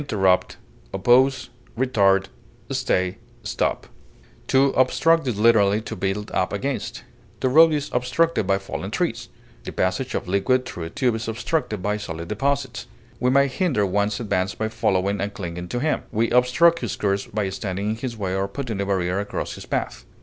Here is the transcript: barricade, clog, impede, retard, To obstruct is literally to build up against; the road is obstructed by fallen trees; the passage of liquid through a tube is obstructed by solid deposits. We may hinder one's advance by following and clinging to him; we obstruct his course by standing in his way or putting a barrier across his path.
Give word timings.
barricade, 0.01 0.55
clog, 0.91 1.31
impede, 1.77 2.29
retard, 2.73 3.83
To 4.47 4.65
obstruct 4.69 5.27
is 5.27 5.37
literally 5.39 5.79
to 5.81 5.95
build 5.95 6.31
up 6.31 6.51
against; 6.51 7.03
the 7.39 7.47
road 7.49 7.71
is 7.71 7.91
obstructed 7.93 8.47
by 8.47 8.57
fallen 8.57 8.89
trees; 8.89 9.29
the 9.63 9.71
passage 9.71 10.15
of 10.15 10.27
liquid 10.27 10.65
through 10.65 10.85
a 10.85 10.89
tube 10.89 11.13
is 11.13 11.27
obstructed 11.27 11.83
by 11.83 11.97
solid 11.97 12.29
deposits. 12.29 12.87
We 13.19 13.29
may 13.29 13.47
hinder 13.47 13.85
one's 13.85 14.19
advance 14.19 14.55
by 14.55 14.69
following 14.69 15.21
and 15.21 15.31
clinging 15.35 15.67
to 15.67 15.79
him; 15.79 16.01
we 16.11 16.31
obstruct 16.31 16.79
his 16.79 16.95
course 16.95 17.27
by 17.27 17.49
standing 17.49 17.91
in 17.91 17.95
his 17.97 18.17
way 18.17 18.33
or 18.33 18.47
putting 18.47 18.81
a 18.81 18.85
barrier 18.87 19.19
across 19.19 19.53
his 19.53 19.67
path. 19.67 20.05